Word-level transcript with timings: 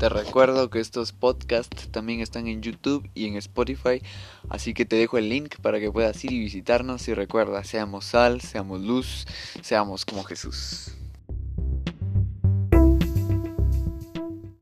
Te 0.00 0.08
recuerdo 0.08 0.70
que 0.70 0.80
estos 0.80 1.12
podcasts 1.12 1.90
también 1.90 2.20
están 2.20 2.46
en 2.46 2.62
YouTube 2.62 3.06
y 3.14 3.26
en 3.26 3.36
Spotify, 3.36 4.00
así 4.48 4.72
que 4.72 4.86
te 4.86 4.96
dejo 4.96 5.18
el 5.18 5.28
link 5.28 5.56
para 5.60 5.78
que 5.78 5.92
puedas 5.92 6.24
ir 6.24 6.32
y 6.32 6.38
visitarnos 6.38 7.06
y 7.08 7.12
recuerda, 7.12 7.62
seamos 7.64 8.06
sal, 8.06 8.40
seamos 8.40 8.80
luz, 8.80 9.26
seamos 9.60 10.06
como 10.06 10.24
Jesús. 10.24 10.94